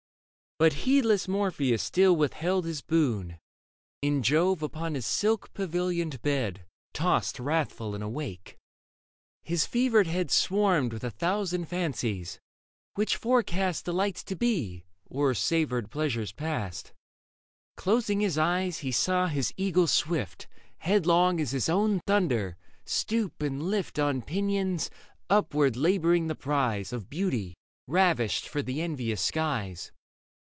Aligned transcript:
But 0.59 0.73
heedless 0.85 1.27
Morpheus 1.27 1.81
still 1.81 2.15
withheld 2.15 2.65
his 2.65 2.83
boon, 2.83 3.39
And 4.03 4.23
Jove 4.23 4.61
upon 4.61 4.93
his 4.93 5.07
silk 5.07 5.51
pavilioned 5.55 6.21
bed 6.21 6.65
Tossed 6.93 7.39
wrathful 7.39 7.95
and 7.95 8.03
awake. 8.03 8.59
His 9.41 9.65
fevered 9.65 10.05
head 10.05 10.27
Leda 10.27 10.33
Swarmed 10.33 10.93
with 10.93 11.03
a 11.03 11.09
thousand 11.09 11.65
fancies, 11.65 12.39
which 12.93 13.15
forecast 13.17 13.85
Delights 13.85 14.23
to 14.25 14.35
be, 14.35 14.83
or 15.09 15.33
savoured 15.33 15.89
pleasures 15.89 16.31
past. 16.31 16.93
Closing 17.75 18.19
his 18.19 18.37
eyes, 18.37 18.77
he 18.79 18.91
saw 18.91 19.25
his 19.25 19.51
eagle 19.57 19.87
swift. 19.87 20.45
Headlong 20.77 21.41
as 21.41 21.49
his 21.49 21.69
own 21.69 22.01
thunder, 22.05 22.55
stoop 22.85 23.41
and 23.41 23.63
lift 23.63 23.97
On 23.97 24.21
pinions 24.21 24.91
upward 25.27 25.75
labouring 25.75 26.27
the 26.27 26.35
prize 26.35 26.93
Of 26.93 27.09
beauty 27.09 27.55
ravished 27.87 28.47
for 28.47 28.61
the 28.61 28.83
envious 28.83 29.23
skies. 29.23 29.91